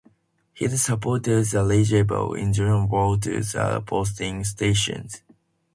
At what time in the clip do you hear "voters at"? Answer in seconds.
2.89-3.85